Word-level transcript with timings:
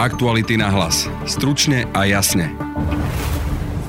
Aktuality 0.00 0.56
na 0.56 0.72
hlas. 0.72 1.12
Stručne 1.28 1.84
a 1.92 2.08
jasne. 2.08 2.48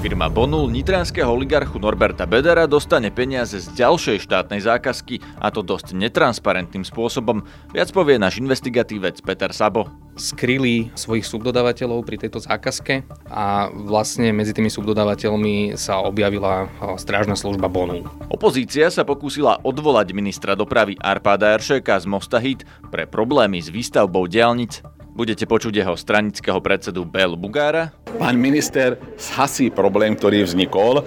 Firma 0.03 0.27
Bonul 0.27 0.67
nitrianského 0.67 1.31
oligarchu 1.31 1.79
Norberta 1.79 2.27
Bedera 2.27 2.67
dostane 2.67 3.07
peniaze 3.15 3.63
z 3.63 3.71
ďalšej 3.79 4.27
štátnej 4.27 4.59
zákazky 4.59 5.23
a 5.39 5.47
to 5.55 5.63
dosť 5.63 5.95
netransparentným 5.95 6.83
spôsobom. 6.83 7.47
Viac 7.71 7.95
povie 7.95 8.19
náš 8.19 8.43
investigatívec 8.43 9.23
Peter 9.23 9.55
Sabo. 9.55 9.87
Skryli 10.19 10.91
svojich 10.99 11.23
subdodávateľov 11.23 12.03
pri 12.03 12.27
tejto 12.27 12.43
zákazke 12.43 13.07
a 13.31 13.71
vlastne 13.71 14.35
medzi 14.35 14.51
tými 14.51 14.67
subdodávateľmi 14.67 15.79
sa 15.79 16.03
objavila 16.03 16.67
strážna 16.99 17.39
služba 17.39 17.71
Bonul. 17.71 18.03
Opozícia 18.27 18.91
sa 18.91 19.07
pokúsila 19.07 19.63
odvolať 19.63 20.11
ministra 20.11 20.59
dopravy 20.59 20.99
Arpáda 20.99 21.55
Eršeka 21.55 21.95
z 21.95 22.05
Mostahit 22.11 22.59
pre 22.91 23.07
problémy 23.07 23.63
s 23.63 23.71
výstavbou 23.71 24.27
diálnic 24.27 24.83
Budete 25.11 25.43
počuť 25.43 25.75
jeho 25.75 25.93
stranického 25.99 26.63
predsedu 26.63 27.03
Bel 27.03 27.35
Bugára. 27.35 27.91
Pán 28.15 28.39
minister 28.39 28.95
zhasí 29.19 29.67
problém, 29.67 30.15
ktorý 30.15 30.47
vznikol 30.47 31.03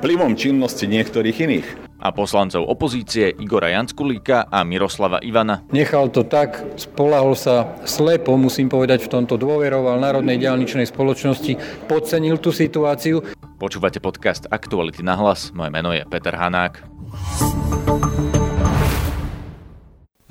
vplyvom 0.00 0.32
činnosti 0.34 0.88
niektorých 0.88 1.36
iných 1.36 1.68
a 2.02 2.10
poslancov 2.10 2.66
opozície 2.66 3.30
Igora 3.38 3.70
Janskulíka 3.70 4.50
a 4.50 4.66
Miroslava 4.66 5.22
Ivana. 5.22 5.62
Nechal 5.70 6.10
to 6.10 6.26
tak, 6.26 6.58
spolahol 6.74 7.38
sa 7.38 7.78
slepo, 7.86 8.34
musím 8.34 8.66
povedať, 8.66 9.06
v 9.06 9.20
tomto 9.20 9.38
dôveroval 9.38 10.02
Národnej 10.02 10.42
diálničnej 10.42 10.90
spoločnosti, 10.90 11.86
podcenil 11.86 12.42
tú 12.42 12.50
situáciu. 12.50 13.22
Počúvate 13.62 14.02
podcast 14.02 14.50
Aktuality 14.50 15.06
na 15.06 15.14
hlas, 15.14 15.54
moje 15.54 15.70
meno 15.70 15.94
je 15.94 16.02
Peter 16.10 16.34
Hanák. 16.34 16.82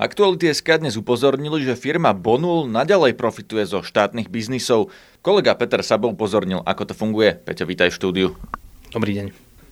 Aktuality 0.02 0.50
SK 0.50 0.82
dnes 0.82 0.98
upozornili, 0.98 1.62
že 1.62 1.78
firma 1.78 2.10
Bonul 2.10 2.66
naďalej 2.66 3.14
profituje 3.14 3.62
zo 3.70 3.86
štátnych 3.86 4.26
biznisov. 4.26 4.90
Kolega 5.22 5.54
Peter 5.54 5.78
Sabov 5.78 6.18
upozornil, 6.18 6.58
ako 6.66 6.90
to 6.90 6.94
funguje. 6.98 7.38
Peťo, 7.38 7.70
vítaj 7.70 7.94
v 7.94 7.98
štúdiu. 8.02 8.28
Dobrý 8.90 9.14
deň. 9.14 9.26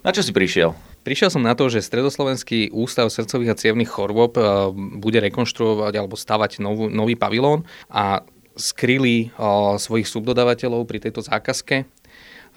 Na 0.06 0.14
čo 0.14 0.22
si 0.22 0.30
prišiel? 0.30 0.78
Prišiel 1.02 1.34
som 1.34 1.42
na 1.42 1.58
to, 1.58 1.66
že 1.66 1.82
Stredoslovenský 1.82 2.70
ústav 2.70 3.10
srdcových 3.10 3.50
a 3.50 3.58
cievných 3.58 3.90
chorôb 3.90 4.38
eh, 4.38 4.70
bude 5.02 5.18
rekonštruovať 5.18 5.98
alebo 5.98 6.14
stavať 6.14 6.62
novú, 6.62 6.86
nový 6.86 7.18
pavilón 7.18 7.66
a 7.90 8.22
skryli 8.54 9.34
o, 9.34 9.74
eh, 9.74 9.82
svojich 9.82 10.06
subdodávateľov 10.06 10.86
pri 10.86 11.10
tejto 11.10 11.26
zákazke 11.26 11.90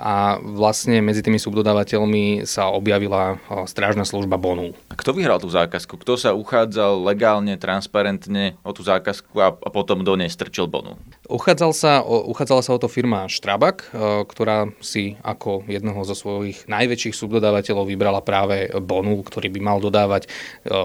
a 0.04 0.36
vlastne 0.44 1.00
medzi 1.00 1.24
tými 1.24 1.40
subdodávateľmi 1.40 2.44
sa 2.44 2.68
objavila 2.68 3.40
strážna 3.64 4.04
služba 4.04 4.36
Bonul. 4.36 4.76
A 4.92 5.00
kto 5.00 5.16
vyhral 5.16 5.40
tú 5.40 5.48
zákazku? 5.48 5.96
Kto 5.96 6.20
sa 6.20 6.36
uchádzal 6.36 7.08
legálne, 7.08 7.56
transparentne 7.56 8.60
o 8.68 8.76
tú 8.76 8.84
zákazku 8.84 9.32
a, 9.40 9.56
a 9.56 9.70
potom 9.72 10.04
do 10.04 10.20
nej 10.20 10.28
strčil 10.28 10.68
Bonul? 10.68 11.00
Uchádzal 11.32 11.72
sa, 11.72 12.04
uchádzala 12.04 12.60
sa 12.60 12.76
o 12.76 12.82
to 12.84 12.92
firma 12.92 13.32
Štrabak, 13.32 13.96
ktorá 14.28 14.68
si 14.84 15.16
ako 15.24 15.64
jedného 15.72 16.04
zo 16.04 16.20
svojich 16.20 16.68
najväčších 16.68 17.16
subdodávateľov 17.16 17.88
vybrala 17.88 18.20
práve 18.20 18.68
Bonul, 18.84 19.24
ktorý 19.24 19.48
by 19.56 19.60
mal 19.64 19.78
dodávať 19.80 20.28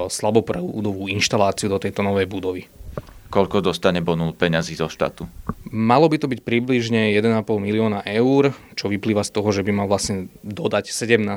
slaboprúdovú 0.07 1.11
inštaláciu 1.11 1.67
do 1.67 1.83
tejto 1.83 2.07
novej 2.07 2.31
budovy. 2.31 2.71
Koľko 3.29 3.61
dostane 3.61 4.01
Bonul 4.01 4.33
peňazí 4.33 4.73
zo 4.73 4.89
štátu? 4.89 5.29
Malo 5.69 6.09
by 6.09 6.17
to 6.17 6.33
byť 6.33 6.41
približne 6.49 7.13
1,5 7.13 7.45
milióna 7.61 8.01
eur, 8.09 8.57
čo 8.73 8.89
vyplýva 8.89 9.21
z 9.21 9.31
toho, 9.37 9.53
že 9.53 9.61
by 9.61 9.73
mal 9.73 9.85
vlastne 9.85 10.33
dodať 10.41 10.89
17% 10.89 11.37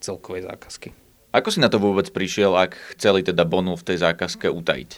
celkovej 0.00 0.48
zákazky. 0.48 0.96
Ako 1.28 1.52
si 1.52 1.60
na 1.60 1.68
to 1.68 1.76
vôbec 1.76 2.08
prišiel, 2.08 2.56
ak 2.56 2.96
chceli 2.96 3.20
teda 3.20 3.44
Bonul 3.44 3.76
v 3.76 3.92
tej 3.92 4.00
zákazke 4.00 4.48
utajiť? 4.48 4.90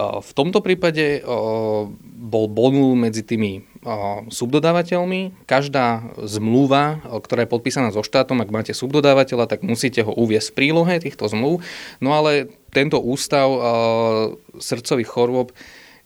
V 0.00 0.30
tomto 0.32 0.64
prípade 0.64 1.20
bol 2.16 2.48
Bonul 2.48 2.96
medzi 2.96 3.20
tými 3.20 3.68
subdodávateľmi. 4.32 5.44
Každá 5.44 6.16
zmluva, 6.24 7.04
ktorá 7.04 7.44
je 7.44 7.52
podpísaná 7.52 7.92
so 7.92 8.00
štátom, 8.00 8.40
ak 8.40 8.48
máte 8.48 8.72
subdodávateľa, 8.72 9.44
tak 9.52 9.60
musíte 9.60 10.00
ho 10.00 10.16
uviesť 10.16 10.52
v 10.52 10.56
prílohe 10.56 10.96
týchto 10.96 11.28
zmluv. 11.28 11.60
No 12.00 12.16
ale 12.16 12.48
tento 12.70 13.02
ústav 13.02 13.46
srdcových 14.58 15.10
chorôb 15.10 15.50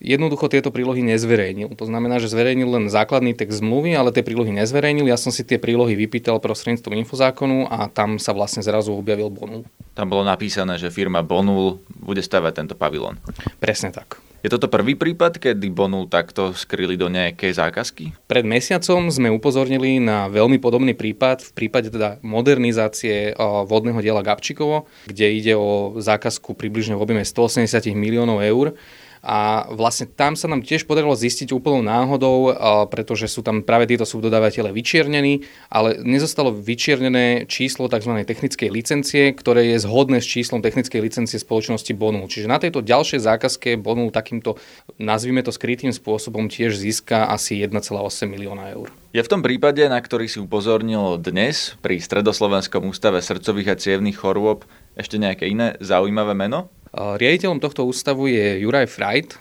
jednoducho 0.05 0.53
tieto 0.53 0.69
prílohy 0.69 1.01
nezverejnil. 1.01 1.73
To 1.81 1.89
znamená, 1.89 2.21
že 2.21 2.29
zverejnil 2.29 2.69
len 2.69 2.85
základný 2.93 3.33
text 3.33 3.65
zmluvy, 3.65 3.97
ale 3.97 4.13
tie 4.13 4.27
prílohy 4.27 4.53
nezverejnil. 4.53 5.09
Ja 5.09 5.17
som 5.17 5.33
si 5.33 5.45
tie 5.45 5.57
prílohy 5.61 5.97
vypýtal 5.97 6.41
prostredníctvom 6.41 6.97
infozákonu 7.05 7.69
a 7.69 7.89
tam 7.89 8.21
sa 8.21 8.37
vlastne 8.37 8.61
zrazu 8.61 8.93
objavil 8.93 9.33
Bonul. 9.33 9.65
Tam 9.93 10.09
bolo 10.09 10.25
napísané, 10.25 10.77
že 10.77 10.93
firma 10.93 11.25
Bonul 11.25 11.81
bude 11.95 12.21
stavať 12.21 12.53
tento 12.53 12.75
pavilon. 12.77 13.17
Presne 13.63 13.93
tak. 13.93 14.24
Je 14.45 14.53
toto 14.53 14.69
prvý 14.69 14.93
prípad, 14.93 15.41
kedy 15.41 15.73
Bonul 15.73 16.05
takto 16.05 16.53
skryli 16.53 17.01
do 17.01 17.09
nejakej 17.09 17.57
zákazky? 17.57 18.13
Pred 18.29 18.45
mesiacom 18.45 19.09
sme 19.09 19.33
upozornili 19.33 19.97
na 20.05 20.29
veľmi 20.29 20.61
podobný 20.61 20.93
prípad, 20.93 21.49
v 21.49 21.53
prípade 21.57 21.89
teda 21.89 22.21
modernizácie 22.21 23.33
vodného 23.41 24.05
diela 24.05 24.21
Gabčikovo, 24.21 24.85
kde 25.09 25.33
ide 25.33 25.57
o 25.57 25.97
zákazku 25.97 26.53
približne 26.61 26.93
v 26.93 27.01
objeme 27.01 27.25
180 27.25 27.97
miliónov 27.97 28.45
eur 28.45 28.77
a 29.25 29.65
vlastne 29.73 30.05
tam 30.05 30.37
sa 30.37 30.53
nám 30.53 30.61
tiež 30.61 30.85
podarilo 30.85 31.17
zistiť 31.17 31.57
úplnou 31.57 31.81
náhodou, 31.81 32.53
pretože 32.93 33.25
sú 33.33 33.41
tam 33.41 33.65
práve 33.65 33.89
títo 33.89 34.05
subdodávateľe 34.05 34.69
vyčiernení, 34.69 35.49
ale 35.73 35.97
nezostalo 36.05 36.53
vyčiernené 36.53 37.49
číslo 37.49 37.89
tzv. 37.89 38.21
technickej 38.21 38.69
licencie, 38.69 39.33
ktoré 39.33 39.73
je 39.73 39.81
zhodné 39.81 40.21
s 40.21 40.29
číslom 40.29 40.61
technickej 40.61 41.01
licencie 41.01 41.41
spoločnosti 41.41 41.97
Bonul. 41.97 42.29
Čiže 42.29 42.53
na 42.53 42.61
tejto 42.61 42.85
ďalšej 42.85 43.25
zákazke 43.25 43.81
Bonul 43.81 44.13
takýmto, 44.13 44.61
nazvime 45.01 45.41
to 45.41 45.57
skrytým 45.57 45.97
spôsobom, 45.97 46.53
tiež 46.53 46.77
získa 46.77 47.25
asi 47.25 47.65
1,8 47.65 47.81
milióna 48.29 48.77
eur. 48.77 48.93
Je 49.15 49.23
v 49.23 49.31
tom 49.31 49.47
prípade, 49.47 49.87
na 49.87 50.03
ktorý 50.03 50.27
si 50.27 50.43
upozornil 50.43 51.23
dnes 51.23 51.79
pri 51.81 52.03
Stredoslovenskom 52.03 52.91
ústave 52.91 53.23
srdcových 53.23 53.73
a 53.73 53.79
cievných 53.79 54.19
chorôb, 54.19 54.67
ešte 54.99 55.23
nejaké 55.23 55.47
iné 55.47 55.79
zaujímavé 55.79 56.35
meno? 56.35 56.74
Riaditeľom 56.95 57.59
tohto 57.59 57.83
ústavu 57.91 58.31
je 58.31 58.63
Juraj 58.63 58.87
Freit, 58.87 59.35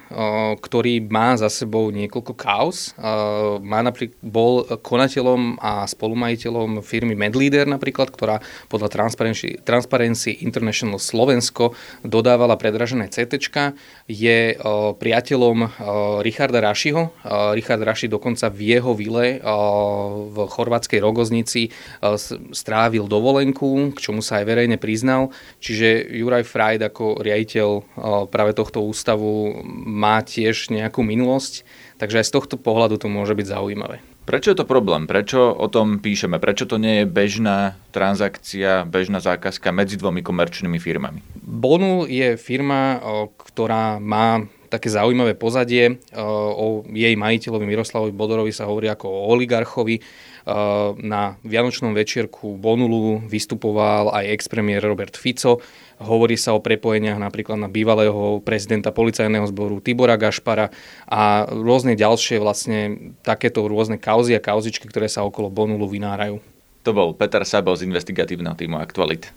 ktorý 0.58 1.06
má 1.06 1.38
za 1.38 1.46
sebou 1.46 1.86
niekoľko 1.94 2.34
kaos. 2.34 2.90
Má 3.62 3.78
napríklad, 3.78 4.18
bol 4.26 4.66
konateľom 4.66 5.62
a 5.62 5.86
spolumajiteľom 5.86 6.82
firmy 6.82 7.14
Medleader 7.14 7.70
napríklad, 7.70 8.10
ktorá 8.10 8.42
podľa 8.66 8.90
Transparency, 8.90 9.62
Transparency 9.62 10.42
International 10.42 10.98
Slovensko 10.98 11.78
dodávala 12.02 12.58
predražené 12.58 13.06
CT. 13.06 13.38
Je 14.10 14.58
priateľom 14.98 15.78
Richarda 16.26 16.58
Rašiho. 16.58 17.14
Richard 17.54 17.86
Raši 17.86 18.10
dokonca 18.10 18.50
v 18.50 18.74
jeho 18.74 18.98
vile 18.98 19.38
v 20.26 20.36
chorvátskej 20.50 20.98
Rogoznici 20.98 21.70
strávil 22.50 23.06
dovolenku, 23.06 23.94
k 23.94 23.98
čomu 24.10 24.26
sa 24.26 24.42
aj 24.42 24.44
verejne 24.50 24.74
priznal. 24.82 25.30
Čiže 25.62 26.10
Juraj 26.18 26.42
Freit 26.42 26.82
ako 26.82 27.22
riaditeľ 27.22 27.42
riaditeľ 27.44 27.68
práve 28.32 28.56
tohto 28.56 28.80
ústavu 28.80 29.60
má 29.68 30.24
tiež 30.24 30.72
nejakú 30.72 31.04
minulosť, 31.04 31.68
takže 32.00 32.24
aj 32.24 32.26
z 32.26 32.32
tohto 32.32 32.56
pohľadu 32.56 32.96
to 32.96 33.12
môže 33.12 33.36
byť 33.36 33.46
zaujímavé. 33.52 34.00
Prečo 34.24 34.56
je 34.56 34.56
to 34.56 34.64
problém? 34.64 35.04
Prečo 35.04 35.52
o 35.52 35.68
tom 35.68 36.00
píšeme? 36.00 36.40
Prečo 36.40 36.64
to 36.64 36.80
nie 36.80 37.04
je 37.04 37.06
bežná 37.12 37.76
transakcia, 37.92 38.88
bežná 38.88 39.20
zákazka 39.20 39.68
medzi 39.68 40.00
dvomi 40.00 40.24
komerčnými 40.24 40.80
firmami? 40.80 41.20
Bonul 41.44 42.08
je 42.08 42.40
firma, 42.40 43.04
ktorá 43.36 44.00
má 44.00 44.40
také 44.74 44.90
zaujímavé 44.90 45.38
pozadie. 45.38 46.02
O 46.18 46.82
jej 46.90 47.14
majiteľovi 47.14 47.62
Miroslavovi 47.62 48.10
Bodorovi 48.10 48.50
sa 48.50 48.66
hovorí 48.66 48.90
ako 48.90 49.06
o 49.06 49.30
oligarchovi. 49.30 50.02
Na 51.00 51.40
Vianočnom 51.40 51.96
večierku 51.96 52.60
Bonulu 52.60 53.24
vystupoval 53.24 54.12
aj 54.12 54.34
ex-premiér 54.34 54.84
Robert 54.84 55.16
Fico. 55.16 55.62
Hovorí 56.02 56.34
sa 56.36 56.52
o 56.52 56.60
prepojeniach 56.60 57.16
napríklad 57.16 57.56
na 57.56 57.70
bývalého 57.70 58.42
prezidenta 58.42 58.90
policajného 58.90 59.46
zboru 59.48 59.78
Tibora 59.80 60.18
Gašpara 60.18 60.68
a 61.06 61.48
rôzne 61.48 61.94
ďalšie 61.94 62.42
vlastne 62.42 63.14
takéto 63.22 63.64
rôzne 63.64 63.96
kauzy 63.96 64.36
a 64.36 64.42
kauzičky, 64.42 64.90
ktoré 64.90 65.06
sa 65.06 65.24
okolo 65.24 65.48
Bonulu 65.48 65.86
vynárajú. 65.88 66.42
To 66.84 66.90
bol 66.92 67.16
Peter 67.16 67.46
Sabo 67.48 67.72
z 67.72 67.88
investigatívneho 67.88 68.52
týmu 68.52 68.76
Aktualit. 68.76 69.32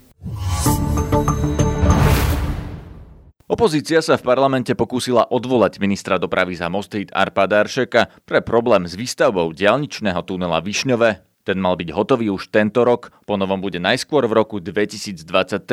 Opozícia 3.48 4.04
sa 4.04 4.20
v 4.20 4.28
parlamente 4.28 4.76
pokúsila 4.76 5.24
odvolať 5.24 5.80
ministra 5.80 6.20
dopravy 6.20 6.52
za 6.52 6.68
Mostit 6.68 7.08
Arpada 7.16 7.64
Aršeka 7.64 8.28
pre 8.28 8.44
problém 8.44 8.84
s 8.84 8.92
výstavbou 8.92 9.56
diaľničného 9.56 10.20
tunela 10.20 10.60
Višňové. 10.60 11.24
Ten 11.48 11.56
mal 11.56 11.80
byť 11.80 11.88
hotový 11.96 12.28
už 12.28 12.52
tento 12.52 12.84
rok, 12.84 13.08
po 13.24 13.40
novom 13.40 13.64
bude 13.64 13.80
najskôr 13.80 14.28
v 14.28 14.36
roku 14.36 14.60
2023. 14.60 15.64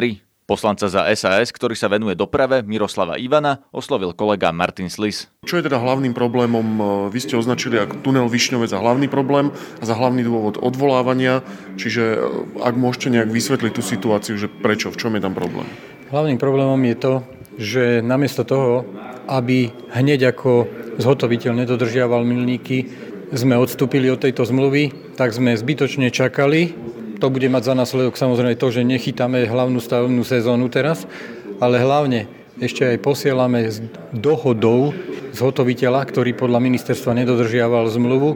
Poslanca 0.47 0.87
za 0.87 1.03
SAS, 1.19 1.51
ktorý 1.51 1.75
sa 1.75 1.91
venuje 1.91 2.15
doprave, 2.15 2.63
Miroslava 2.63 3.19
Ivana, 3.19 3.67
oslovil 3.75 4.15
kolega 4.15 4.55
Martin 4.55 4.87
Slis. 4.87 5.27
Čo 5.43 5.59
je 5.59 5.67
teda 5.67 5.75
hlavným 5.75 6.15
problémom? 6.15 6.63
Vy 7.11 7.19
ste 7.27 7.35
označili 7.35 7.75
ako 7.75 7.99
tunel 7.99 8.31
Višňové 8.31 8.71
za 8.71 8.79
hlavný 8.79 9.11
problém 9.11 9.51
a 9.51 9.83
za 9.83 9.99
hlavný 9.99 10.23
dôvod 10.23 10.63
odvolávania. 10.63 11.43
Čiže 11.75 12.23
ak 12.55 12.79
môžete 12.79 13.11
nejak 13.19 13.27
vysvetliť 13.35 13.73
tú 13.75 13.83
situáciu, 13.83 14.39
že 14.39 14.47
prečo, 14.47 14.95
v 14.95 14.99
čom 15.01 15.11
je 15.19 15.27
tam 15.27 15.35
problém? 15.35 15.67
Hlavným 16.13 16.39
problémom 16.39 16.79
je 16.87 16.95
to, 16.95 17.13
že 17.55 18.03
namiesto 18.03 18.43
toho, 18.43 18.83
aby 19.25 19.71
hneď 19.95 20.35
ako 20.35 20.67
zhotoviteľ 21.01 21.65
nedodržiaval 21.65 22.23
milníky, 22.27 22.87
sme 23.33 23.57
odstúpili 23.57 24.07
od 24.07 24.21
tejto 24.21 24.45
zmluvy, 24.45 25.15
tak 25.17 25.33
sme 25.33 25.57
zbytočne 25.57 26.13
čakali. 26.13 26.77
To 27.19 27.31
bude 27.33 27.47
mať 27.49 27.63
za 27.71 27.73
následok 27.73 28.15
samozrejme 28.15 28.59
to, 28.59 28.69
že 28.69 28.85
nechytáme 28.85 29.49
hlavnú 29.49 29.81
stavebnú 29.81 30.21
sezónu 30.21 30.69
teraz, 30.69 31.09
ale 31.57 31.81
hlavne 31.81 32.27
ešte 32.61 32.87
aj 32.87 33.03
posielame 33.03 33.67
s 33.67 33.83
dohodou 34.15 34.95
zhotoviteľa, 35.35 36.07
ktorý 36.07 36.31
podľa 36.37 36.59
ministerstva 36.63 37.11
nedodržiaval 37.23 37.91
zmluvu, 37.91 38.29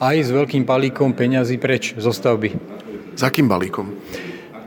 aj 0.00 0.16
s 0.24 0.30
veľkým 0.32 0.64
balíkom 0.64 1.12
peňazí 1.12 1.60
preč 1.60 1.92
zo 1.98 2.14
stavby. 2.14 2.54
S 3.18 3.22
akým 3.26 3.50
balíkom? 3.50 3.90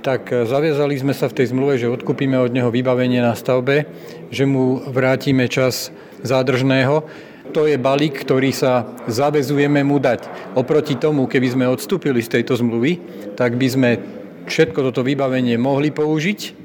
Tak 0.01 0.33
e, 0.33 0.43
zaviazali 0.43 0.97
sme 0.97 1.13
sa 1.13 1.29
v 1.29 1.37
tej 1.37 1.53
zmluve, 1.53 1.77
že 1.77 1.87
odkúpime 1.87 2.35
od 2.41 2.51
neho 2.51 2.73
vybavenie 2.73 3.21
na 3.21 3.37
stavbe, 3.37 3.85
že 4.33 4.43
mu 4.49 4.81
vrátime 4.89 5.45
čas 5.47 5.93
zádržného. 6.25 7.05
To 7.53 7.69
je 7.69 7.77
balík, 7.77 8.25
ktorý 8.25 8.49
sa 8.51 8.87
zavezujeme 9.05 9.85
mu 9.85 10.01
dať. 10.01 10.53
Oproti 10.57 10.97
tomu, 10.97 11.29
keby 11.29 11.47
sme 11.53 11.65
odstúpili 11.69 12.23
z 12.25 12.39
tejto 12.39 12.57
zmluvy, 12.57 12.99
tak 13.37 13.55
by 13.55 13.67
sme 13.69 13.89
všetko 14.49 14.91
toto 14.91 15.05
vybavenie 15.05 15.55
mohli 15.61 15.93
použiť 15.93 16.61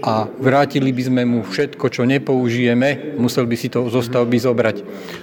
a 0.00 0.24
vrátili 0.26 0.90
by 0.96 1.02
sme 1.04 1.22
mu 1.28 1.40
všetko, 1.44 1.92
čo 1.92 2.08
nepoužijeme, 2.08 3.20
musel 3.20 3.44
by 3.44 3.56
si 3.56 3.68
to 3.68 3.92
zo 3.92 4.00
stavby 4.00 4.40
zobrať. 4.40 4.76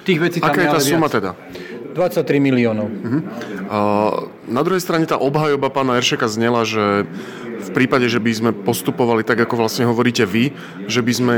Tých 0.05 0.19
vecí 0.21 0.37
tam 0.37 0.53
Aká 0.53 0.61
je 0.61 0.69
tá 0.69 0.81
suma 0.81 1.09
teda? 1.09 1.33
23 1.93 2.39
miliónov. 2.39 2.87
Uh-huh. 2.87 3.21
A 3.71 3.79
na 4.47 4.61
druhej 4.63 4.83
strane 4.83 5.07
tá 5.07 5.19
obhajoba 5.19 5.71
pána 5.71 5.99
Eršeka 5.99 6.27
znela, 6.27 6.63
že 6.67 7.07
v 7.61 7.69
prípade, 7.71 8.09
že 8.09 8.17
by 8.17 8.31
sme 8.33 8.51
postupovali 8.51 9.21
tak, 9.21 9.45
ako 9.45 9.61
vlastne 9.61 9.85
hovoríte 9.85 10.25
vy, 10.25 10.51
že 10.89 11.05
by 11.05 11.13
sme 11.13 11.37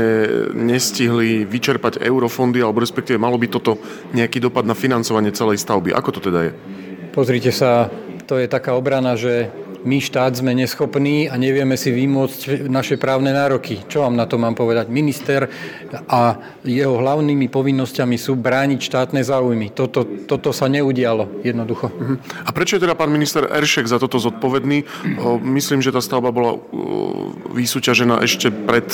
nestihli 0.56 1.44
vyčerpať 1.44 2.00
eurofondy, 2.00 2.64
alebo 2.64 2.80
respektíve 2.80 3.20
malo 3.20 3.36
by 3.36 3.52
toto 3.52 3.76
nejaký 4.16 4.40
dopad 4.40 4.64
na 4.64 4.72
financovanie 4.72 5.30
celej 5.36 5.60
stavby. 5.60 5.92
Ako 5.92 6.16
to 6.16 6.20
teda 6.24 6.50
je? 6.50 6.52
Pozrite 7.12 7.52
sa, 7.52 7.92
to 8.24 8.40
je 8.40 8.48
taká 8.48 8.74
obrana, 8.74 9.14
že 9.14 9.52
my 9.84 10.00
štát 10.00 10.32
sme 10.40 10.56
neschopní 10.56 11.28
a 11.28 11.36
nevieme 11.36 11.76
si 11.76 11.92
vymôcť 11.92 12.66
naše 12.72 12.96
právne 12.96 13.36
nároky. 13.36 13.84
Čo 13.84 14.08
vám 14.08 14.16
na 14.16 14.24
to 14.24 14.40
mám 14.40 14.56
povedať? 14.56 14.88
Minister 14.88 15.46
a 16.08 16.40
jeho 16.64 16.96
hlavnými 16.96 17.52
povinnosťami 17.52 18.16
sú 18.16 18.34
brániť 18.34 18.80
štátne 18.80 19.20
záujmy. 19.20 19.76
Toto, 19.76 20.08
toto 20.24 20.56
sa 20.56 20.66
neudialo 20.72 21.44
jednoducho. 21.44 21.92
Mhm. 21.92 22.16
A 22.48 22.50
prečo 22.56 22.80
je 22.80 22.84
teda 22.88 22.96
pán 22.96 23.12
minister 23.12 23.44
Eršek 23.44 23.84
za 23.84 24.00
toto 24.00 24.16
zodpovedný? 24.16 24.88
Myslím, 25.44 25.84
že 25.84 25.92
tá 25.92 26.00
stavba 26.00 26.32
bola 26.32 26.56
vysúťažená 27.52 28.24
ešte 28.24 28.48
pred 28.48 28.88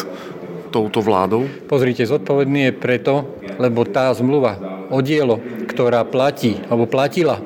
touto 0.75 1.02
vládou? 1.02 1.46
Pozrite, 1.70 2.06
zodpovedný 2.06 2.70
je 2.70 2.72
preto, 2.75 3.14
lebo 3.58 3.86
tá 3.86 4.10
zmluva 4.14 4.58
o 4.90 4.98
dielo, 5.02 5.38
ktorá 5.70 6.02
platí, 6.02 6.58
alebo 6.66 6.86
platila, 6.86 7.38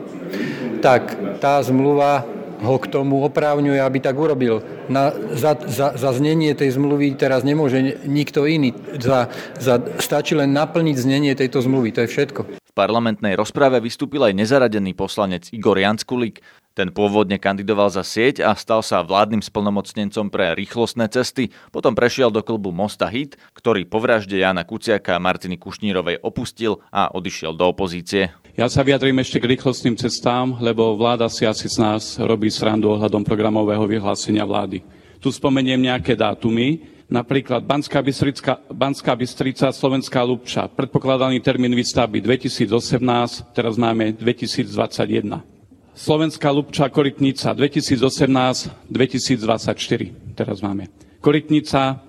tak 0.81 1.17
tá 1.41 1.61
zmluva 1.65 2.34
ho 2.63 2.77
k 2.79 2.87
tomu 2.91 3.25
oprávňuje, 3.27 3.81
aby 3.81 3.99
tak 3.99 4.15
urobil. 4.19 4.63
Na, 4.87 5.11
za, 5.35 5.59
za, 5.67 5.97
za 5.97 6.11
znenie 6.15 6.55
tej 6.55 6.77
zmluvy 6.77 7.17
teraz 7.19 7.43
nemôže 7.43 8.03
nikto 8.05 8.45
iný. 8.47 8.77
Za, 9.01 9.33
za, 9.59 9.81
stačí 9.99 10.37
len 10.37 10.55
naplniť 10.55 10.97
znenie 10.97 11.33
tejto 11.35 11.63
zmluvy, 11.65 11.91
to 11.91 12.05
je 12.05 12.09
všetko. 12.11 12.64
Parlamentnej 12.75 13.39
rozprave 13.39 13.79
vystúpil 13.79 14.19
aj 14.19 14.35
nezaradený 14.35 14.99
poslanec 14.99 15.47
Igor 15.55 15.79
Janskulík. 15.79 16.43
Ten 16.75 16.91
pôvodne 16.91 17.39
kandidoval 17.39 17.87
za 17.87 18.03
sieť 18.03 18.43
a 18.43 18.51
stal 18.59 18.83
sa 18.83 18.99
vládnym 18.99 19.47
splnomocnencom 19.47 20.27
pre 20.27 20.59
rýchlostné 20.59 21.07
cesty, 21.07 21.55
potom 21.71 21.95
prešiel 21.95 22.35
do 22.35 22.43
klubu 22.43 22.75
Mosta 22.75 23.07
Hit, 23.07 23.39
ktorý 23.55 23.87
po 23.87 24.03
vražde 24.03 24.43
Jana 24.43 24.67
Kuciaka 24.67 25.15
a 25.15 25.23
Martiny 25.23 25.55
Kušnírovej 25.55 26.27
opustil 26.27 26.83
a 26.91 27.15
odišiel 27.15 27.55
do 27.55 27.71
opozície. 27.71 28.35
Ja 28.59 28.67
sa 28.67 28.83
vyjadrím 28.83 29.23
ešte 29.23 29.39
k 29.39 29.55
rýchlostným 29.55 29.95
cestám, 29.95 30.59
lebo 30.59 30.99
vláda 30.99 31.31
si 31.31 31.47
asi 31.47 31.71
z 31.71 31.79
nás 31.79 32.19
robí 32.19 32.51
srandu 32.51 32.91
ohľadom 32.91 33.23
programového 33.23 33.87
vyhlásenia 33.87 34.43
vlády. 34.43 34.83
Tu 35.23 35.31
spomeniem 35.31 35.79
nejaké 35.79 36.19
dátumy, 36.19 36.83
napríklad 37.11 37.65
Banská 37.65 38.03
Bystrica, 38.03 38.59
Banská 38.73 39.17
Bystrica 39.17 39.73
Slovenská 39.73 40.23
Lubča, 40.23 40.69
predpokladaný 40.69 41.41
termín 41.41 41.77
výstavby 41.77 42.21
2018, 42.21 43.53
teraz 43.53 43.77
máme 43.77 44.13
2021. 44.17 45.55
Slovenská 45.95 46.51
Lubča 46.51 46.91
Korytnica 46.91 47.55
2018-2024. 47.55 50.35
Teraz 50.35 50.59
máme. 50.59 50.91
Korytnica, 51.23 52.03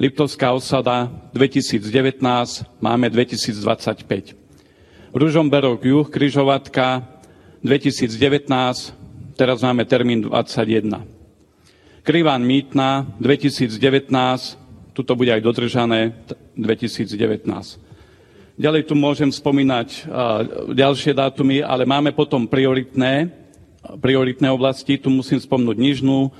Liptovská 0.00 0.52
osada 0.52 1.08
2019, 1.32 2.64
máme 2.80 3.10
2025. 3.12 4.36
Ružomberok 5.12 5.84
juh, 5.84 6.08
Kryžovatka 6.08 7.04
2019, 7.64 8.94
teraz 9.36 9.62
máme 9.64 9.84
termín 9.84 10.20
21. 10.20 11.15
Kriván 12.06 12.46
Mýtna 12.46 13.02
2019, 13.18 13.82
tuto 14.94 15.18
bude 15.18 15.34
aj 15.34 15.42
dodržané 15.42 16.14
2019. 16.54 17.42
Ďalej 18.54 18.86
tu 18.86 18.94
môžem 18.94 19.26
spomínať 19.26 20.06
ďalšie 20.70 21.18
dátumy, 21.18 21.66
ale 21.66 21.82
máme 21.82 22.14
potom 22.14 22.46
prioritné, 22.46 23.26
prioritné 23.98 24.46
oblasti. 24.54 24.94
Tu 25.02 25.10
musím 25.10 25.42
spomnúť 25.42 25.74
Nižnú, 25.74 26.30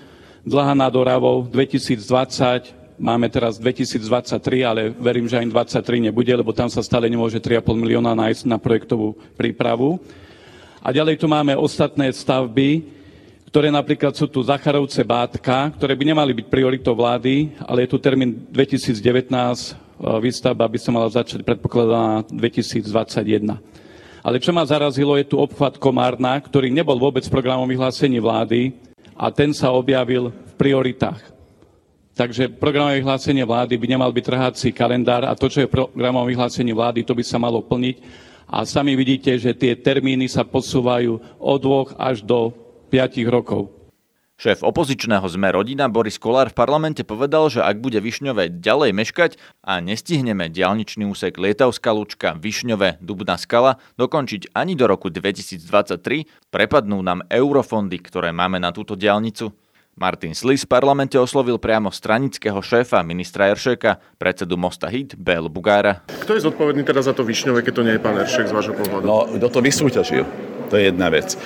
Dlhá 0.46 0.78
nad 0.78 0.94
Oravou 0.94 1.42
2020, 1.50 2.94
máme 2.94 3.26
teraz 3.26 3.58
2023, 3.58 4.62
ale 4.62 4.94
verím, 4.94 5.26
že 5.26 5.42
ani 5.42 5.50
2023 5.50 6.06
nebude, 6.06 6.30
lebo 6.30 6.54
tam 6.54 6.70
sa 6.70 6.78
stále 6.78 7.10
nemôže 7.10 7.42
3,5 7.42 7.74
milióna 7.74 8.14
nájsť 8.14 8.46
na 8.46 8.62
projektovú 8.62 9.18
prípravu. 9.34 9.98
A 10.78 10.94
ďalej 10.94 11.18
tu 11.18 11.26
máme 11.26 11.58
ostatné 11.58 12.14
stavby, 12.14 12.95
ktoré 13.56 13.73
napríklad 13.73 14.12
sú 14.12 14.29
tu 14.29 14.44
Zacharovce 14.44 15.00
Bátka, 15.00 15.73
ktoré 15.81 15.97
by 15.97 16.12
nemali 16.12 16.37
byť 16.37 16.47
prioritou 16.53 16.93
vlády, 16.93 17.56
ale 17.64 17.88
je 17.88 17.97
tu 17.97 17.97
termín 17.97 18.44
2019 18.53 19.00
výstavba 20.20 20.69
by 20.69 20.76
sa 20.76 20.93
mala 20.93 21.08
začať 21.08 21.41
predpokladaná 21.41 22.20
2021. 22.37 23.56
Ale 24.20 24.37
čo 24.44 24.53
ma 24.53 24.61
zarazilo, 24.61 25.17
je 25.17 25.25
tu 25.25 25.41
obchvat 25.41 25.81
Komárna, 25.81 26.37
ktorý 26.37 26.69
nebol 26.69 27.00
vôbec 27.00 27.25
v 27.25 27.32
programom 27.32 27.64
vyhlásení 27.64 28.20
vlády 28.20 28.76
a 29.17 29.32
ten 29.32 29.56
sa 29.56 29.73
objavil 29.73 30.37
v 30.37 30.52
prioritách. 30.61 31.25
Takže 32.12 32.52
programové 32.61 33.00
vyhlásenie 33.00 33.49
vlády 33.49 33.81
by 33.81 33.87
nemal 33.88 34.12
byť 34.12 34.25
trhací 34.37 34.69
kalendár 34.69 35.25
a 35.25 35.32
to, 35.32 35.49
čo 35.49 35.64
je 35.64 35.73
programové 35.73 36.37
vyhlásenie 36.37 36.76
vlády, 36.76 37.09
to 37.09 37.17
by 37.17 37.25
sa 37.25 37.41
malo 37.41 37.64
plniť. 37.64 38.05
A 38.52 38.69
sami 38.69 38.93
vidíte, 38.93 39.32
že 39.41 39.56
tie 39.56 39.73
termíny 39.73 40.28
sa 40.28 40.45
posúvajú 40.45 41.40
od 41.40 41.57
dvoch 41.57 41.97
až 41.97 42.21
do 42.21 42.65
piatich 42.88 43.26
rokov. 43.26 43.76
Šéf 44.37 44.61
opozičného 44.61 45.25
sme 45.33 45.49
rodina 45.49 45.88
Boris 45.88 46.21
Kolár 46.21 46.52
v 46.52 46.61
parlamente 46.61 47.00
povedal, 47.09 47.49
že 47.49 47.64
ak 47.64 47.81
bude 47.81 47.97
Višňové 48.05 48.61
ďalej 48.61 48.93
meškať 48.93 49.33
a 49.64 49.81
nestihneme 49.81 50.52
diálničný 50.52 51.09
úsek 51.09 51.40
Lietavská 51.40 51.97
Lučka 51.97 52.37
Višňové 52.37 53.00
Dubná 53.00 53.40
skala 53.40 53.81
dokončiť 53.97 54.52
ani 54.52 54.76
do 54.76 54.93
roku 54.93 55.09
2023, 55.09 56.52
prepadnú 56.52 57.00
nám 57.00 57.25
eurofondy, 57.33 57.97
ktoré 57.97 58.28
máme 58.37 58.61
na 58.61 58.76
túto 58.76 58.93
diálnicu. 58.93 59.57
Martin 59.97 60.37
Slis 60.37 60.69
v 60.69 60.73
parlamente 60.76 61.16
oslovil 61.16 61.57
priamo 61.57 61.88
stranického 61.88 62.61
šéfa 62.61 63.00
ministra 63.00 63.49
Eršeka, 63.49 64.21
predsedu 64.21 64.61
Mosta 64.61 64.93
Hit, 64.93 65.16
Bel 65.16 65.49
Bugára. 65.49 66.05
Kto 66.12 66.37
je 66.37 66.45
zodpovedný 66.45 66.85
teda 66.85 67.00
za 67.00 67.16
to 67.16 67.25
Višňové, 67.25 67.64
keď 67.64 67.73
to 67.73 67.85
nie 67.88 67.97
je 67.97 68.05
pán 68.05 68.21
Eršek 68.21 68.45
z 68.45 68.52
vášho 68.52 68.76
pohľadu? 68.76 69.05
No, 69.09 69.25
kto 69.25 69.49
to 69.49 69.64
vysúťažil? 69.64 70.28
To 70.66 70.75
je 70.75 70.90
jedna 70.90 71.08
vec. 71.08 71.38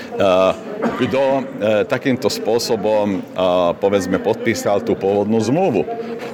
Kto 0.81 1.21
e, 1.21 1.43
takýmto 1.85 2.33
spôsobom, 2.33 3.21
povedzme, 3.81 4.17
podpísal 4.17 4.81
tú 4.81 4.97
pôvodnú 4.97 5.37
zmluvu? 5.41 5.85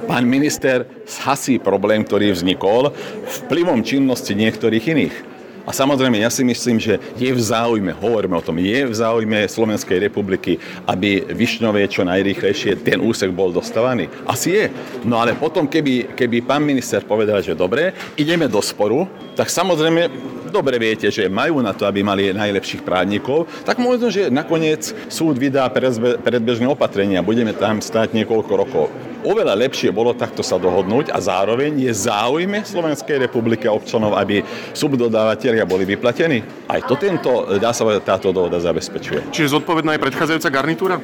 Pán 0.07 0.23
minister 0.23 0.87
hasí 1.23 1.59
problém, 1.59 2.07
ktorý 2.07 2.31
vznikol 2.31 2.95
vplyvom 3.43 3.83
činnosti 3.83 4.31
niektorých 4.31 4.85
iných. 4.87 5.36
A 5.67 5.75
samozrejme, 5.75 6.23
ja 6.23 6.31
si 6.31 6.47
myslím, 6.47 6.79
že 6.79 6.95
je 7.19 7.27
v 7.27 7.41
záujme, 7.43 7.91
hovoríme 7.99 8.39
o 8.39 8.45
tom, 8.45 8.55
je 8.55 8.87
v 8.87 8.93
záujme 8.95 9.51
Slovenskej 9.51 9.99
republiky, 9.99 10.55
aby 10.87 11.27
Višňové 11.27 11.83
čo 11.91 12.07
najrýchlejšie 12.07 12.87
ten 12.87 13.03
úsek 13.03 13.35
bol 13.35 13.51
dostávaný. 13.51 14.07
Asi 14.23 14.55
je. 14.55 14.65
No 15.03 15.19
ale 15.19 15.35
potom, 15.35 15.67
keby, 15.67 16.15
keby 16.15 16.47
pán 16.47 16.63
minister 16.63 17.03
povedal, 17.03 17.43
že 17.43 17.51
dobre, 17.51 17.91
ideme 18.15 18.47
do 18.47 18.63
sporu, 18.63 19.11
tak 19.35 19.51
samozrejme 19.51 20.07
dobre 20.47 20.79
viete, 20.79 21.11
že 21.11 21.27
majú 21.27 21.59
na 21.59 21.75
to, 21.75 21.83
aby 21.83 21.99
mali 21.99 22.31
najlepších 22.31 22.87
právnikov, 22.87 23.51
tak 23.67 23.75
možno, 23.83 24.07
že 24.07 24.31
nakoniec 24.31 24.95
súd 25.11 25.35
vydá 25.35 25.67
predbežné 26.23 26.63
opatrenia. 26.63 27.19
Budeme 27.19 27.51
tam 27.51 27.83
stáť 27.83 28.15
niekoľko 28.15 28.53
rokov. 28.55 28.87
Oveľa 29.25 29.57
lepšie 29.57 29.89
bolo 29.89 30.13
takto 30.13 30.45
sa 30.45 30.61
dohodnúť 30.61 31.09
a 31.09 31.17
zároveň 31.17 31.73
je 31.81 31.89
záujme 31.89 32.61
Slovenskej 32.61 33.25
republiky 33.25 33.65
a 33.65 33.73
občanov, 33.73 34.13
aby 34.13 34.45
subdodávateľia 34.77 35.65
boli 35.65 35.89
vyplatení. 35.89 36.45
Aj 36.69 36.81
to 36.85 36.93
tento, 37.01 37.57
dá 37.57 37.73
sa 37.73 37.81
povedať, 37.81 38.05
táto 38.05 38.29
dohoda 38.29 38.61
zabezpečuje. 38.61 39.33
Čiže 39.33 39.57
zodpovedná 39.57 39.97
je 39.97 40.03
predchádzajúca 40.05 40.49
garnitúra? 40.53 40.95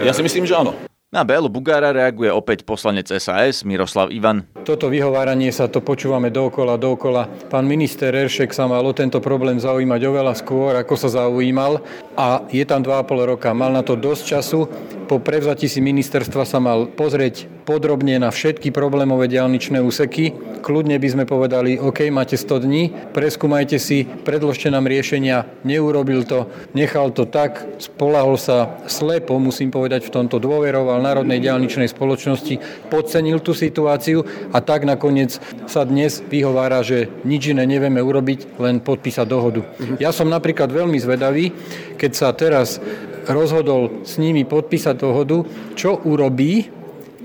Ja 0.00 0.16
si 0.16 0.24
myslím, 0.24 0.48
že 0.48 0.56
áno. 0.56 0.72
Na 1.12 1.28
Bélu 1.28 1.52
Bugára 1.52 1.92
reaguje 1.92 2.32
opäť 2.32 2.64
poslanec 2.64 3.12
SAS 3.12 3.68
Miroslav 3.68 4.08
Ivan. 4.08 4.48
Toto 4.64 4.88
vyhováranie 4.88 5.52
sa 5.52 5.68
to 5.68 5.84
počúvame 5.84 6.32
dookola, 6.32 6.80
dookola. 6.80 7.28
Pán 7.52 7.68
minister 7.68 8.16
Eršek 8.16 8.48
sa 8.56 8.64
mal 8.64 8.80
o 8.80 8.96
tento 8.96 9.20
problém 9.20 9.60
zaujímať 9.60 10.00
oveľa 10.08 10.32
skôr, 10.40 10.72
ako 10.72 10.96
sa 10.96 11.12
zaujímal 11.12 11.84
a 12.16 12.48
je 12.48 12.64
tam 12.64 12.80
2,5 12.80 13.28
roka. 13.28 13.52
Mal 13.52 13.76
na 13.76 13.84
to 13.84 13.92
dosť 13.92 14.22
času. 14.24 14.64
Po 15.12 15.20
prevzati 15.20 15.68
si 15.68 15.84
ministerstva 15.84 16.48
sa 16.48 16.56
mal 16.56 16.88
pozrieť 16.88 17.44
podrobne 17.68 18.16
na 18.16 18.32
všetky 18.32 18.72
problémové 18.72 19.28
diálničné 19.28 19.76
úseky. 19.84 20.32
Kľudne 20.64 20.96
by 20.96 21.08
sme 21.12 21.24
povedali, 21.28 21.76
OK, 21.76 22.08
máte 22.08 22.40
100 22.40 22.64
dní, 22.64 23.12
preskúmajte 23.12 23.76
si, 23.76 24.08
predložte 24.08 24.72
nám 24.72 24.88
riešenia. 24.88 25.44
Neurobil 25.68 26.24
to, 26.24 26.48
nechal 26.72 27.12
to 27.12 27.28
tak, 27.28 27.60
spolahol 27.76 28.40
sa 28.40 28.80
slepo, 28.88 29.36
musím 29.36 29.68
povedať, 29.68 30.08
v 30.08 30.16
tomto 30.16 30.40
dôveroval 30.40 31.04
Národnej 31.04 31.44
diálničnej 31.44 31.92
spoločnosti, 31.92 32.88
podcenil 32.88 33.44
tú 33.44 33.52
situáciu 33.52 34.24
a 34.48 34.64
tak 34.64 34.88
nakoniec 34.88 35.36
sa 35.68 35.84
dnes 35.84 36.24
vyhovára, 36.24 36.80
že 36.80 37.12
nič 37.28 37.52
iné 37.52 37.68
nevieme 37.68 38.00
urobiť, 38.00 38.56
len 38.56 38.80
podpísať 38.80 39.28
dohodu. 39.28 39.60
Ja 40.00 40.08
som 40.08 40.32
napríklad 40.32 40.72
veľmi 40.72 40.96
zvedavý, 40.96 41.52
keď 42.00 42.12
sa 42.16 42.32
teraz 42.32 42.80
rozhodol 43.28 44.02
s 44.02 44.18
nimi 44.18 44.42
podpísať 44.42 44.94
dohodu, 44.98 45.46
čo 45.78 46.00
urobí, 46.02 46.66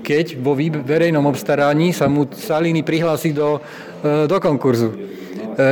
keď 0.02 0.38
vo 0.38 0.54
verejnom 0.56 1.26
obstaraní 1.26 1.90
sa 1.90 2.06
mu 2.06 2.24
Salini 2.30 2.86
prihlási 2.86 3.34
do, 3.34 3.58
e, 4.00 4.30
do 4.30 4.38
konkurzu. 4.38 4.94
E, 4.94 4.96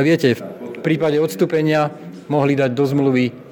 viete, 0.03 0.35
v 0.35 0.41
prípade 0.83 1.17
odstúpenia 1.17 1.89
mohli 2.27 2.53
dať 2.53 2.71
do 2.75 2.83
zmluvy 2.83 3.46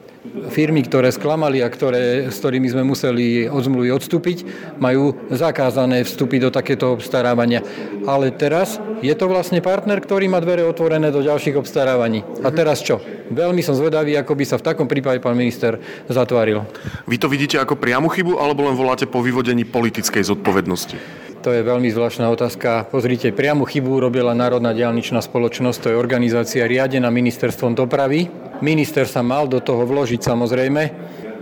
firmy, 0.52 0.84
ktoré 0.86 1.10
sklamali 1.12 1.64
a 1.64 1.72
ktoré, 1.72 2.30
s 2.30 2.38
ktorými 2.40 2.68
sme 2.70 2.84
museli 2.84 3.48
od 3.48 3.64
zmluvy 3.64 3.90
odstúpiť, 3.96 4.38
majú 4.78 5.16
zakázané 5.32 6.04
vstúpiť 6.04 6.48
do 6.48 6.52
takéto 6.52 6.94
obstarávania. 6.94 7.64
Ale 8.06 8.32
teraz 8.36 8.78
je 9.00 9.14
to 9.16 9.26
vlastne 9.32 9.64
partner, 9.64 10.00
ktorý 10.00 10.28
má 10.30 10.44
dvere 10.44 10.68
otvorené 10.68 11.10
do 11.10 11.24
ďalších 11.24 11.58
obstarávaní. 11.60 12.24
A 12.44 12.52
teraz 12.52 12.84
čo? 12.84 13.00
Veľmi 13.32 13.66
som 13.66 13.74
zvedavý, 13.74 14.14
ako 14.20 14.38
by 14.38 14.46
sa 14.46 14.62
v 14.62 14.68
takom 14.70 14.86
prípade 14.86 15.18
pán 15.18 15.34
minister 15.34 15.82
zatváril. 16.06 16.68
Vy 17.10 17.18
to 17.18 17.26
vidíte 17.26 17.58
ako 17.58 17.80
priamu 17.80 18.12
chybu, 18.12 18.38
alebo 18.38 18.70
len 18.70 18.78
voláte 18.78 19.10
po 19.10 19.26
vyvodení 19.26 19.66
politickej 19.66 20.22
zodpovednosti? 20.22 21.26
To 21.46 21.54
je 21.54 21.62
veľmi 21.62 21.94
zvláštna 21.94 22.26
otázka. 22.34 22.90
Pozrite, 22.90 23.30
priamu 23.30 23.70
chybu 23.70 24.02
robila 24.02 24.34
Národná 24.34 24.74
diálničná 24.74 25.22
spoločnosť, 25.22 25.78
to 25.78 25.88
je 25.94 26.02
organizácia 26.02 26.66
riadená 26.66 27.14
ministerstvom 27.14 27.78
dopravy. 27.78 28.34
Minister 28.64 29.04
sa 29.04 29.20
mal 29.20 29.52
do 29.52 29.60
toho 29.60 29.84
vložiť 29.84 30.22
samozrejme, 30.24 30.82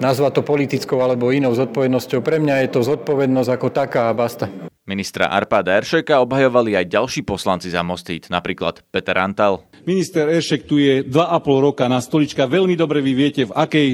nazvať 0.01 0.39
to 0.39 0.41
politickou 0.41 0.97
alebo 0.97 1.29
inou 1.29 1.53
zodpovednosťou. 1.53 2.25
Pre 2.25 2.41
mňa 2.41 2.65
je 2.65 2.69
to 2.73 2.81
zodpovednosť 2.81 3.49
ako 3.53 3.67
taká 3.69 4.09
a 4.09 4.17
basta. 4.17 4.49
Ministra 4.83 5.31
Arpada 5.31 5.79
Eršeka 5.79 6.19
obhajovali 6.19 6.75
aj 6.75 6.91
ďalší 6.91 7.21
poslanci 7.23 7.71
za 7.71 7.79
Mostit, 7.87 8.27
napríklad 8.27 8.83
Peter 8.91 9.15
Antal. 9.15 9.63
Minister 9.87 10.27
Eršek 10.27 10.67
tu 10.67 10.75
je 10.75 11.07
2,5 11.07 11.65
roka 11.71 11.87
na 11.87 12.03
stolička. 12.03 12.49
Veľmi 12.49 12.75
dobre 12.75 12.99
vy 12.99 13.15
viete, 13.15 13.47
v 13.47 13.55
akej, 13.55 13.89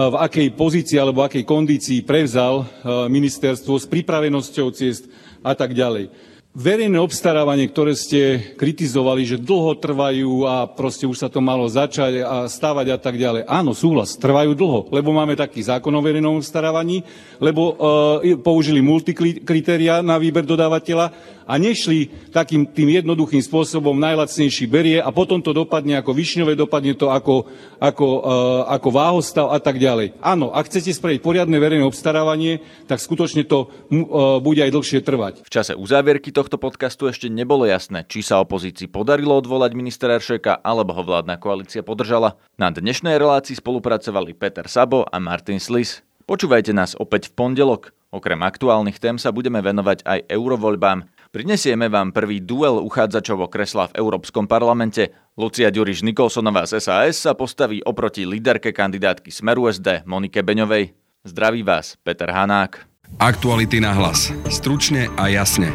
v 0.00 0.16
akej 0.16 0.48
pozícii 0.56 0.96
alebo 0.96 1.26
akej 1.26 1.44
kondícii 1.44 2.06
prevzal 2.08 2.64
eh, 2.64 2.66
ministerstvo 3.12 3.76
s 3.76 3.84
pripravenosťou 3.84 4.66
ciest 4.72 5.12
a 5.44 5.52
tak 5.52 5.76
ďalej. 5.76 6.29
Verejné 6.50 6.98
obstarávanie, 6.98 7.70
ktoré 7.70 7.94
ste 7.94 8.42
kritizovali, 8.58 9.22
že 9.22 9.38
dlho 9.38 9.78
trvajú 9.78 10.50
a 10.50 10.66
proste 10.66 11.06
už 11.06 11.22
sa 11.22 11.30
to 11.30 11.38
malo 11.38 11.62
začať 11.70 12.26
a 12.26 12.50
stavať 12.50 12.90
a 12.90 12.98
tak 12.98 13.22
ďalej. 13.22 13.46
Áno, 13.46 13.70
súhlas, 13.70 14.18
trvajú 14.18 14.58
dlho, 14.58 14.90
lebo 14.90 15.14
máme 15.14 15.38
taký 15.38 15.62
zákon 15.62 15.94
o 15.94 16.02
verejnom 16.02 16.42
obstarávaní, 16.42 17.06
lebo 17.38 17.78
e, 18.26 18.34
použili 18.42 18.82
multikritéria 18.82 20.02
na 20.02 20.18
výber 20.18 20.42
dodávateľa 20.42 21.38
a 21.50 21.58
nešli 21.58 22.30
takým 22.30 22.62
tým 22.62 23.02
jednoduchým 23.02 23.42
spôsobom 23.42 23.98
najlacnejší 23.98 24.70
berie 24.70 25.02
a 25.02 25.10
potom 25.10 25.42
to 25.42 25.50
dopadne 25.50 25.98
ako 25.98 26.14
višňové, 26.14 26.54
dopadne 26.54 26.94
to 26.94 27.10
ako, 27.10 27.50
ako, 27.82 28.06
uh, 28.22 28.70
ako 28.70 28.88
váhostav 28.94 29.50
a 29.50 29.58
tak 29.58 29.82
ďalej. 29.82 30.14
Áno, 30.22 30.54
ak 30.54 30.70
chcete 30.70 30.94
spraviť 30.94 31.18
poriadne 31.18 31.58
verejné 31.58 31.82
obstarávanie, 31.82 32.62
tak 32.86 33.02
skutočne 33.02 33.42
to 33.50 33.66
uh, 33.66 34.38
bude 34.38 34.62
aj 34.62 34.70
dlhšie 34.70 35.02
trvať. 35.02 35.42
V 35.42 35.50
čase 35.50 35.74
uzávierky 35.74 36.30
tohto 36.40 36.56
podcastu 36.56 37.12
ešte 37.12 37.28
nebolo 37.28 37.68
jasné, 37.68 38.08
či 38.08 38.24
sa 38.24 38.40
opozícii 38.40 38.88
podarilo 38.88 39.36
odvolať 39.36 39.76
ministra 39.76 40.16
Eršeka, 40.16 40.64
alebo 40.64 40.96
ho 40.96 41.04
vládna 41.04 41.36
koalícia 41.36 41.84
podržala. 41.84 42.40
Na 42.56 42.72
dnešnej 42.72 43.20
relácii 43.20 43.60
spolupracovali 43.60 44.32
Peter 44.32 44.64
Sabo 44.64 45.04
a 45.04 45.20
Martin 45.20 45.60
Slis. 45.60 46.00
Počúvajte 46.24 46.72
nás 46.72 46.96
opäť 46.96 47.28
v 47.28 47.36
pondelok. 47.36 47.92
Okrem 48.08 48.40
aktuálnych 48.40 48.96
tém 48.96 49.20
sa 49.20 49.36
budeme 49.36 49.60
venovať 49.60 50.00
aj 50.08 50.32
eurovoľbám. 50.32 51.28
Prinesieme 51.28 51.92
vám 51.92 52.16
prvý 52.16 52.40
duel 52.40 52.80
uchádzačov 52.80 53.44
o 53.44 53.48
kresla 53.52 53.92
v 53.92 54.00
Európskom 54.00 54.48
parlamente. 54.48 55.12
Lucia 55.36 55.68
Ďuriš 55.68 56.08
Nikolsonová 56.08 56.64
z 56.64 56.80
SAS 56.80 57.20
sa 57.20 57.36
postaví 57.36 57.84
oproti 57.84 58.24
líderke 58.24 58.72
kandidátky 58.72 59.28
Smeru 59.28 59.68
SD 59.68 60.08
Monike 60.08 60.40
Beňovej. 60.40 60.96
Zdraví 61.20 61.60
vás, 61.60 62.00
Peter 62.00 62.32
Hanák. 62.32 62.88
Aktuality 63.20 63.82
na 63.82 63.92
hlas. 63.92 64.30
Stručne 64.48 65.10
a 65.18 65.26
jasne. 65.26 65.74